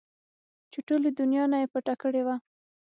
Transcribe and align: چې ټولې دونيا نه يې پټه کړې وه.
چې 0.71 0.79
ټولې 0.87 1.09
دونيا 1.19 1.43
نه 1.51 1.57
يې 1.61 1.67
پټه 1.73 1.93
کړې 2.01 2.21
وه. 2.25 2.35